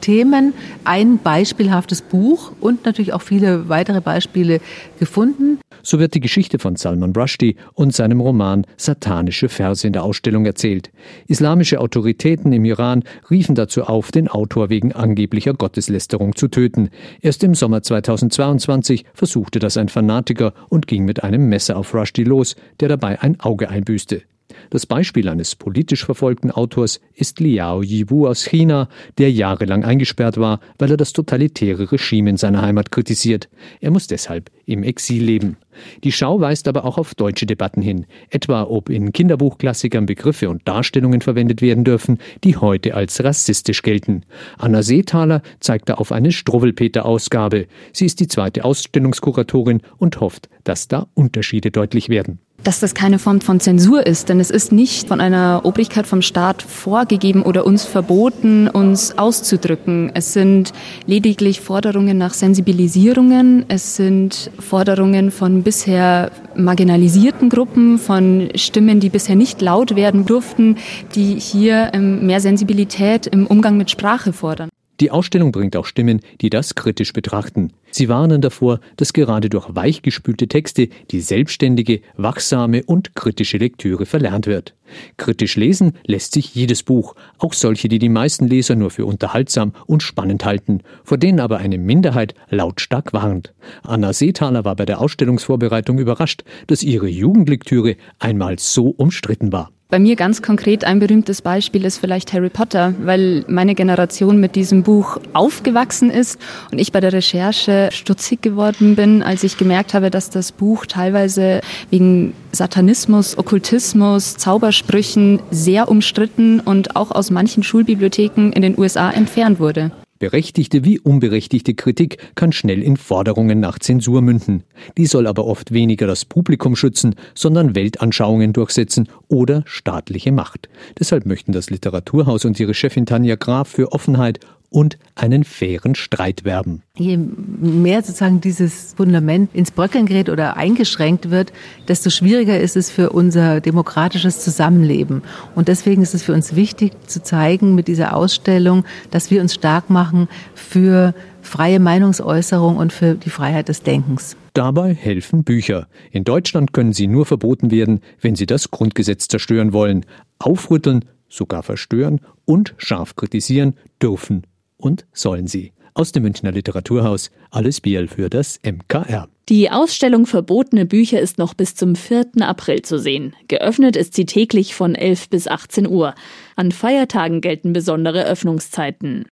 Themen 0.01 0.53
ein 0.83 1.17
beispielhaftes 1.17 2.01
Buch 2.01 2.51
und 2.59 2.85
natürlich 2.85 3.13
auch 3.13 3.21
viele 3.21 3.69
weitere 3.69 4.01
Beispiele 4.01 4.59
gefunden. 4.99 5.59
So 5.83 5.99
wird 5.99 6.15
die 6.15 6.19
Geschichte 6.19 6.57
von 6.57 6.75
Salman 6.75 7.13
Rushdie 7.15 7.57
und 7.73 7.93
seinem 7.93 8.19
Roman 8.19 8.65
Satanische 8.75 9.49
Verse 9.49 9.85
in 9.85 9.93
der 9.93 10.03
Ausstellung 10.03 10.45
erzählt. 10.45 10.89
Islamische 11.27 11.79
Autoritäten 11.79 12.51
im 12.53 12.65
Iran 12.65 13.03
riefen 13.29 13.53
dazu 13.53 13.83
auf, 13.83 14.11
den 14.11 14.27
Autor 14.27 14.69
wegen 14.69 14.93
angeblicher 14.93 15.53
Gotteslästerung 15.53 16.35
zu 16.35 16.47
töten. 16.47 16.89
Erst 17.21 17.43
im 17.43 17.53
Sommer 17.53 17.83
2022 17.83 19.05
versuchte 19.13 19.59
das 19.59 19.77
ein 19.77 19.89
Fanatiker 19.89 20.53
und 20.69 20.87
ging 20.87 21.05
mit 21.05 21.23
einem 21.23 21.49
Messer 21.49 21.77
auf 21.77 21.93
Rushdie 21.93 22.23
los, 22.23 22.55
der 22.79 22.89
dabei 22.89 23.21
ein 23.21 23.39
Auge 23.39 23.69
einbüßte. 23.69 24.23
Das 24.69 24.85
Beispiel 24.85 25.29
eines 25.29 25.55
politisch 25.55 26.05
verfolgten 26.05 26.51
Autors 26.51 26.99
ist 27.13 27.39
Liao 27.39 27.81
Yiwu 27.81 28.27
aus 28.27 28.45
China, 28.45 28.89
der 29.17 29.31
jahrelang 29.31 29.83
eingesperrt 29.83 30.37
war, 30.37 30.59
weil 30.77 30.91
er 30.91 30.97
das 30.97 31.13
totalitäre 31.13 31.91
Regime 31.91 32.29
in 32.29 32.37
seiner 32.37 32.61
Heimat 32.61 32.91
kritisiert. 32.91 33.49
Er 33.81 33.91
muss 33.91 34.07
deshalb 34.07 34.51
im 34.65 34.83
Exil 34.83 35.23
leben. 35.23 35.57
Die 36.03 36.11
Schau 36.11 36.39
weist 36.39 36.67
aber 36.67 36.85
auch 36.85 36.97
auf 36.97 37.15
deutsche 37.15 37.45
Debatten 37.45 37.81
hin, 37.81 38.05
etwa 38.29 38.63
ob 38.63 38.89
in 38.89 39.11
Kinderbuchklassikern 39.11 40.05
Begriffe 40.05 40.49
und 40.49 40.67
Darstellungen 40.67 41.21
verwendet 41.21 41.61
werden 41.61 41.83
dürfen, 41.83 42.19
die 42.43 42.57
heute 42.57 42.95
als 42.95 43.23
rassistisch 43.23 43.81
gelten. 43.81 44.23
Anna 44.57 44.83
Seethaler 44.83 45.41
zeigt 45.59 45.89
da 45.89 45.95
auf 45.95 46.11
eine 46.11 46.31
Struwwelpeter-Ausgabe. 46.31 47.67
Sie 47.91 48.05
ist 48.05 48.19
die 48.19 48.27
zweite 48.27 48.65
Ausstellungskuratorin 48.65 49.81
und 49.97 50.19
hofft, 50.19 50.49
dass 50.63 50.87
da 50.87 51.07
Unterschiede 51.13 51.71
deutlich 51.71 52.09
werden 52.09 52.39
dass 52.63 52.79
das 52.79 52.95
keine 52.95 53.19
Form 53.19 53.41
von 53.41 53.59
Zensur 53.59 54.05
ist, 54.05 54.29
denn 54.29 54.39
es 54.39 54.49
ist 54.49 54.71
nicht 54.71 55.07
von 55.07 55.21
einer 55.21 55.61
Obrigkeit 55.63 56.07
vom 56.07 56.21
Staat 56.21 56.63
vorgegeben 56.63 57.43
oder 57.43 57.65
uns 57.65 57.85
verboten, 57.85 58.67
uns 58.67 59.17
auszudrücken. 59.17 60.11
Es 60.13 60.33
sind 60.33 60.73
lediglich 61.05 61.61
Forderungen 61.61 62.17
nach 62.17 62.33
Sensibilisierungen, 62.33 63.65
es 63.67 63.95
sind 63.95 64.49
Forderungen 64.59 65.31
von 65.31 65.63
bisher 65.63 66.31
marginalisierten 66.55 67.49
Gruppen, 67.49 67.99
von 67.99 68.49
Stimmen, 68.55 68.99
die 68.99 69.09
bisher 69.09 69.35
nicht 69.35 69.61
laut 69.61 69.95
werden 69.95 70.25
durften, 70.25 70.77
die 71.13 71.39
hier 71.39 71.91
ähm, 71.93 72.25
mehr 72.25 72.41
Sensibilität 72.41 73.27
im 73.27 73.45
Umgang 73.45 73.77
mit 73.77 73.91
Sprache 73.91 74.33
fordern. 74.33 74.69
Die 75.01 75.11
Ausstellung 75.11 75.51
bringt 75.51 75.75
auch 75.75 75.85
Stimmen, 75.85 76.21
die 76.39 76.49
das 76.49 76.75
kritisch 76.75 77.11
betrachten. 77.11 77.73
Sie 77.91 78.07
warnen 78.07 78.41
davor, 78.41 78.79
dass 78.95 79.11
gerade 79.11 79.49
durch 79.49 79.67
weichgespülte 79.75 80.47
Texte 80.47 80.87
die 81.11 81.19
selbstständige, 81.19 82.01
wachsame 82.15 82.83
und 82.83 83.13
kritische 83.15 83.57
Lektüre 83.57 84.05
verlernt 84.05 84.47
wird. 84.47 84.73
Kritisch 85.17 85.57
lesen 85.57 85.93
lässt 86.05 86.33
sich 86.33 86.55
jedes 86.55 86.83
Buch, 86.83 87.15
auch 87.39 87.53
solche, 87.53 87.89
die 87.89 87.99
die 87.99 88.09
meisten 88.09 88.47
Leser 88.47 88.75
nur 88.75 88.89
für 88.89 89.05
unterhaltsam 89.05 89.73
und 89.85 90.01
spannend 90.01 90.45
halten, 90.45 90.81
vor 91.03 91.17
denen 91.17 91.39
aber 91.39 91.57
eine 91.57 91.77
Minderheit 91.77 92.35
lautstark 92.49 93.11
warnt. 93.11 93.53
Anna 93.83 94.13
Seethaler 94.13 94.63
war 94.63 94.75
bei 94.75 94.85
der 94.85 95.01
Ausstellungsvorbereitung 95.01 95.99
überrascht, 95.99 96.43
dass 96.67 96.83
ihre 96.83 97.07
Jugendlektüre 97.07 97.97
einmal 98.19 98.59
so 98.59 98.87
umstritten 98.89 99.51
war. 99.51 99.71
Bei 99.87 99.99
mir 99.99 100.15
ganz 100.15 100.41
konkret 100.41 100.83
ein 100.83 100.97
berühmtes 100.97 101.43
Beispiel 101.43 101.85
ist 101.85 101.99
vielleicht 101.99 102.33
Harry 102.33 102.49
Potter, 102.49 102.95
weil 103.03 103.45
meine 103.47 103.75
Generation 103.75 104.39
mit 104.39 104.55
diesem 104.55 104.81
Buch 104.81 105.19
aufgewachsen 105.33 106.09
ist 106.09 106.39
und 106.71 106.79
ich 106.79 106.91
bei 106.91 106.99
der 106.99 107.13
Recherche 107.13 107.89
stutzig 107.91 108.41
geworden 108.41 108.95
bin, 108.95 109.21
als 109.21 109.43
ich 109.43 109.57
gemerkt 109.57 109.93
habe, 109.93 110.09
dass 110.09 110.31
das 110.31 110.51
Buch 110.51 110.87
teilweise 110.87 111.61
wegen 111.91 112.33
Satanismus, 112.51 113.37
Okkultismus, 113.37 114.37
Zaubersprüchen 114.37 115.39
sehr 115.51 115.87
umstritten 115.87 116.61
und 116.61 116.95
auch 116.95 117.11
aus 117.11 117.29
manchen 117.29 117.61
Schulbibliotheken 117.61 118.53
in 118.53 118.63
den 118.63 118.79
USA 118.79 119.11
entfernt 119.11 119.59
wurde. 119.59 119.91
Berechtigte 120.17 120.85
wie 120.85 120.97
unberechtigte 120.97 121.73
Kritik 121.73 122.17
kann 122.35 122.53
schnell 122.53 122.81
in 122.81 122.95
Forderungen 122.95 123.59
nach 123.59 123.79
Zensur 123.79 124.21
münden. 124.21 124.63
Die 124.97 125.07
soll 125.07 125.27
aber 125.27 125.45
oft 125.45 125.73
weniger 125.73 126.07
das 126.07 126.23
Publikum 126.23 126.77
schützen, 126.77 127.15
sondern 127.33 127.75
Weltanschauungen 127.75 128.53
durchsetzen 128.53 129.09
oder 129.27 129.63
staatliche 129.65 130.31
Macht. 130.31 130.69
Deshalb 130.97 131.25
möchten 131.25 131.51
das 131.51 131.69
Literaturhaus 131.69 132.45
und 132.45 132.57
ihre 132.61 132.73
Chefin 132.73 133.05
Tanja 133.05 133.35
Graf 133.35 133.67
für 133.67 133.91
Offenheit 133.91 134.39
und 134.75 134.97
einen 135.15 135.45
fairen 135.45 135.95
Streit 135.95 136.43
werben. 136.43 136.83
Je 136.97 137.15
mehr 137.15 138.03
sozusagen 138.03 138.41
dieses 138.41 138.93
Fundament 138.97 139.55
ins 139.55 139.71
Bröckeln 139.71 140.05
gerät 140.05 140.27
oder 140.27 140.57
eingeschränkt 140.57 141.31
wird, 141.31 141.53
desto 141.87 142.09
schwieriger 142.09 142.59
ist 142.59 142.75
es 142.75 142.91
für 142.91 143.11
unser 143.11 143.61
demokratisches 143.61 144.41
Zusammenleben. 144.43 145.21
Und 145.55 145.69
deswegen 145.69 146.01
ist 146.01 146.13
es 146.13 146.23
für 146.23 146.33
uns 146.33 146.57
wichtig 146.57 146.91
zu 147.07 147.23
zeigen 147.23 147.73
mit 147.73 147.87
dieser 147.87 148.17
Ausstellung, 148.17 148.83
dass 149.11 149.31
wir 149.31 149.39
uns 149.39 149.53
stark 149.53 149.89
machen 149.89 150.27
für 150.55 151.15
freie 151.41 151.79
Meinungsäußerung 151.79 152.75
und 152.75 152.91
für 152.91 153.15
die 153.15 153.29
Freiheit 153.29 153.69
des 153.69 153.81
Denkens. 153.81 154.35
Dabei 154.53 154.93
helfen 154.93 155.45
Bücher. 155.45 155.87
In 156.11 156.25
Deutschland 156.25 156.73
können 156.73 156.91
sie 156.91 157.07
nur 157.07 157.25
verboten 157.25 157.71
werden, 157.71 158.01
wenn 158.19 158.35
sie 158.35 158.45
das 158.45 158.71
Grundgesetz 158.71 159.29
zerstören 159.29 159.71
wollen. 159.71 160.05
Aufrütteln, 160.37 161.05
sogar 161.29 161.63
verstören 161.63 162.19
und 162.43 162.75
scharf 162.77 163.15
kritisieren 163.15 163.75
dürfen 164.01 164.43
und 164.77 165.05
sollen 165.13 165.47
sie. 165.47 165.73
Aus 165.93 166.11
dem 166.11 166.23
Münchner 166.23 166.51
Literaturhaus 166.51 167.31
alles 167.51 167.79
Biel 167.79 168.09
für 168.09 168.29
das 168.29 168.59
MKR. 168.63 169.29
Die 169.47 169.71
Ausstellung 169.71 170.25
Verbotene 170.25 170.85
Bücher 170.85 171.21
ist 171.21 171.37
noch 171.37 171.53
bis 171.53 171.75
zum 171.75 171.95
4. 171.95 172.31
April 172.41 172.81
zu 172.81 172.99
sehen. 172.99 173.33
Geöffnet 173.47 173.95
ist 173.95 174.13
sie 174.13 174.25
täglich 174.25 174.75
von 174.75 174.95
11 174.95 175.29
bis 175.29 175.47
18 175.47 175.87
Uhr. 175.87 176.13
An 176.55 176.71
Feiertagen 176.71 177.41
gelten 177.41 177.71
besondere 177.71 178.25
Öffnungszeiten. 178.25 179.25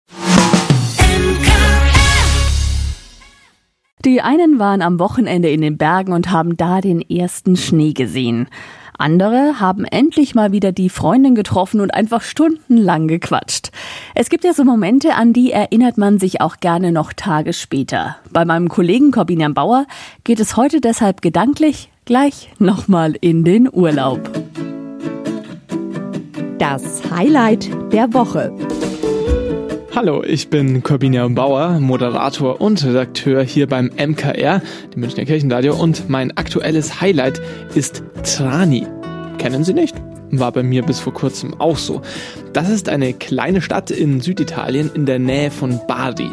Die 4.06 4.22
einen 4.22 4.60
waren 4.60 4.82
am 4.82 5.00
Wochenende 5.00 5.50
in 5.50 5.62
den 5.62 5.78
Bergen 5.78 6.14
und 6.14 6.32
haben 6.32 6.58
da 6.58 6.82
den 6.82 7.02
ersten 7.02 7.56
Schnee 7.56 7.94
gesehen. 7.94 8.48
Andere 9.02 9.60
haben 9.60 9.84
endlich 9.84 10.36
mal 10.36 10.52
wieder 10.52 10.72
die 10.72 10.90
Freundin 10.90 11.34
getroffen 11.34 11.82
und 11.82 11.92
einfach 11.92 12.22
stundenlang 12.22 13.08
gequatscht. 13.08 13.72
Es 14.14 14.30
gibt 14.30 14.44
ja 14.44 14.54
so 14.54 14.64
Momente, 14.64 15.16
an 15.16 15.34
die 15.34 15.52
erinnert 15.52 15.98
man 15.98 16.20
sich 16.20 16.40
auch 16.40 16.58
gerne 16.58 16.92
noch 16.92 17.12
Tage 17.12 17.54
später. 17.54 18.18
Bei 18.30 18.46
meinem 18.46 18.70
Kollegen 18.70 19.12
Corbinian 19.12 19.56
Bauer 19.56 19.88
geht 20.24 20.40
es 20.40 20.56
heute 20.56 20.82
deshalb 20.82 21.24
gedanklich 21.24 21.90
gleich 22.06 22.50
nochmal 22.60 23.16
in 23.20 23.44
den 23.44 23.68
Urlaub. 23.74 24.30
Das 26.60 27.02
Highlight 27.10 27.72
der 27.92 28.14
Woche. 28.14 28.54
Hallo, 29.94 30.24
ich 30.24 30.48
bin 30.48 30.84
Corbinian 30.84 31.36
Bauer, 31.36 31.82
Moderator 31.82 32.62
und 32.62 32.82
Redakteur 32.82 33.44
hier 33.44 33.68
beim 33.68 33.88
MKR, 33.88 34.62
dem 34.96 35.02
Münchner 35.02 35.26
Kirchenradio, 35.26 35.76
und 35.76 36.10
mein 36.10 36.32
aktuelles 36.38 37.02
Highlight 37.02 37.42
ist 37.76 38.02
Trani. 38.24 38.88
Kennen 39.38 39.66
Sie 39.66 39.74
nicht? 39.74 39.94
War 40.32 40.54
bei 40.54 40.64
mir 40.64 40.84
bis 40.84 41.02
vor 41.02 41.14
kurzem 41.14 41.60
auch 41.60 41.76
so. 41.76 42.02
Das 42.54 42.70
ist 42.70 42.88
eine 42.88 43.12
kleine 43.12 43.62
Stadt 43.62 43.92
in 43.92 44.22
Süditalien 44.22 44.90
in 44.94 45.06
der 45.06 45.20
Nähe 45.20 45.52
von 45.52 45.82
Bari. 45.90 46.30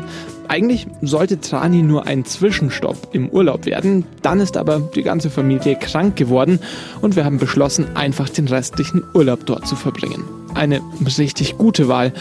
Eigentlich 0.46 0.86
sollte 1.02 1.40
Trani 1.40 1.82
nur 1.82 2.06
ein 2.06 2.24
Zwischenstopp 2.24 3.08
im 3.12 3.28
Urlaub 3.28 3.66
werden, 3.66 4.04
dann 4.22 4.38
ist 4.38 4.56
aber 4.56 4.88
die 4.94 5.02
ganze 5.02 5.30
Familie 5.30 5.74
krank 5.74 6.14
geworden 6.14 6.60
und 7.00 7.16
wir 7.16 7.24
haben 7.24 7.38
beschlossen, 7.38 7.96
einfach 7.96 8.28
den 8.28 8.46
restlichen 8.46 9.02
Urlaub 9.14 9.46
dort 9.46 9.66
zu 9.66 9.74
verbringen. 9.74 10.22
Eine 10.54 10.80
richtig 11.18 11.58
gute 11.58 11.88
Wahl 11.88 12.12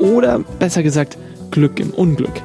oder 0.00 0.40
besser 0.58 0.82
gesagt 0.82 1.16
Glück 1.50 1.78
im 1.78 1.90
Unglück. 1.90 2.42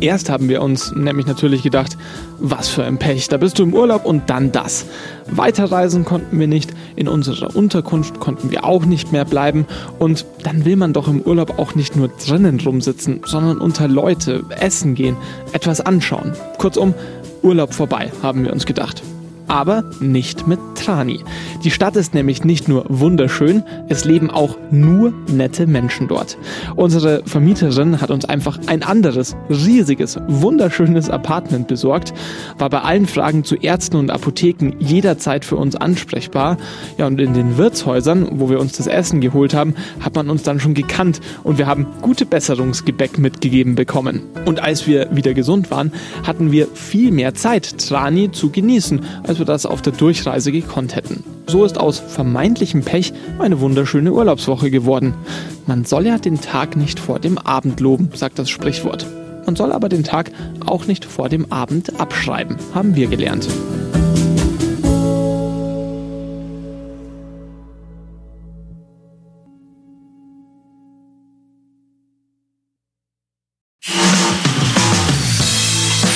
Erst 0.00 0.30
haben 0.30 0.48
wir 0.48 0.62
uns 0.62 0.92
nämlich 0.92 1.26
natürlich 1.26 1.62
gedacht, 1.62 1.98
was 2.38 2.68
für 2.68 2.84
ein 2.84 2.98
Pech, 2.98 3.28
da 3.28 3.36
bist 3.36 3.58
du 3.58 3.64
im 3.64 3.74
Urlaub 3.74 4.06
und 4.06 4.30
dann 4.30 4.50
das. 4.50 4.86
Weiterreisen 5.30 6.06
konnten 6.06 6.40
wir 6.40 6.48
nicht, 6.48 6.72
in 6.96 7.06
unserer 7.06 7.54
Unterkunft 7.54 8.18
konnten 8.18 8.50
wir 8.50 8.64
auch 8.64 8.86
nicht 8.86 9.12
mehr 9.12 9.26
bleiben 9.26 9.66
und 9.98 10.24
dann 10.42 10.64
will 10.64 10.76
man 10.76 10.94
doch 10.94 11.06
im 11.06 11.20
Urlaub 11.20 11.58
auch 11.58 11.74
nicht 11.74 11.96
nur 11.96 12.08
drinnen 12.08 12.58
rumsitzen, 12.60 13.20
sondern 13.26 13.58
unter 13.58 13.88
Leute, 13.88 14.42
essen 14.58 14.94
gehen, 14.94 15.16
etwas 15.52 15.82
anschauen. 15.82 16.32
Kurzum, 16.56 16.94
Urlaub 17.42 17.74
vorbei, 17.74 18.10
haben 18.22 18.44
wir 18.44 18.54
uns 18.54 18.64
gedacht 18.64 19.02
aber 19.50 19.82
nicht 19.98 20.46
mit 20.46 20.60
Trani. 20.76 21.20
Die 21.64 21.72
Stadt 21.72 21.96
ist 21.96 22.14
nämlich 22.14 22.44
nicht 22.44 22.68
nur 22.68 22.84
wunderschön, 22.88 23.64
es 23.88 24.04
leben 24.04 24.30
auch 24.30 24.56
nur 24.70 25.12
nette 25.26 25.66
Menschen 25.66 26.06
dort. 26.06 26.38
Unsere 26.76 27.22
Vermieterin 27.26 28.00
hat 28.00 28.12
uns 28.12 28.24
einfach 28.24 28.58
ein 28.66 28.84
anderes, 28.84 29.36
riesiges, 29.50 30.18
wunderschönes 30.28 31.10
Apartment 31.10 31.66
besorgt, 31.66 32.14
war 32.58 32.70
bei 32.70 32.80
allen 32.80 33.06
Fragen 33.06 33.42
zu 33.42 33.56
Ärzten 33.56 33.96
und 33.96 34.12
Apotheken 34.12 34.76
jederzeit 34.78 35.44
für 35.44 35.56
uns 35.56 35.74
ansprechbar. 35.74 36.56
Ja, 36.96 37.08
und 37.08 37.20
in 37.20 37.34
den 37.34 37.58
Wirtshäusern, 37.58 38.28
wo 38.38 38.50
wir 38.50 38.60
uns 38.60 38.72
das 38.72 38.86
Essen 38.86 39.20
geholt 39.20 39.52
haben, 39.52 39.74
hat 39.98 40.14
man 40.14 40.30
uns 40.30 40.44
dann 40.44 40.60
schon 40.60 40.74
gekannt 40.74 41.20
und 41.42 41.58
wir 41.58 41.66
haben 41.66 41.88
gute 42.02 42.24
Besserungsgebäck 42.24 43.18
mitgegeben 43.18 43.74
bekommen. 43.74 44.22
Und 44.44 44.62
als 44.62 44.86
wir 44.86 45.08
wieder 45.10 45.34
gesund 45.34 45.72
waren, 45.72 45.92
hatten 46.22 46.52
wir 46.52 46.68
viel 46.68 47.10
mehr 47.10 47.34
Zeit, 47.34 47.78
Trani 47.88 48.30
zu 48.30 48.50
genießen, 48.50 49.00
als 49.26 49.39
das 49.44 49.66
auf 49.66 49.82
der 49.82 49.92
Durchreise 49.92 50.52
gekonnt 50.52 50.96
hätten. 50.96 51.24
So 51.46 51.64
ist 51.64 51.78
aus 51.78 51.98
vermeintlichem 51.98 52.82
Pech 52.82 53.12
eine 53.38 53.60
wunderschöne 53.60 54.12
Urlaubswoche 54.12 54.70
geworden. 54.70 55.14
Man 55.66 55.84
soll 55.84 56.06
ja 56.06 56.18
den 56.18 56.40
Tag 56.40 56.76
nicht 56.76 57.00
vor 57.00 57.18
dem 57.18 57.38
Abend 57.38 57.80
loben, 57.80 58.10
sagt 58.14 58.38
das 58.38 58.50
Sprichwort. 58.50 59.06
Man 59.46 59.56
soll 59.56 59.72
aber 59.72 59.88
den 59.88 60.04
Tag 60.04 60.30
auch 60.66 60.86
nicht 60.86 61.04
vor 61.04 61.28
dem 61.28 61.50
Abend 61.50 61.98
abschreiben, 62.00 62.56
haben 62.74 62.94
wir 62.94 63.08
gelernt. 63.08 63.48